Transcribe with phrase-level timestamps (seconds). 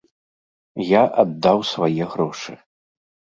[0.87, 2.57] Я аддаў свае грошы.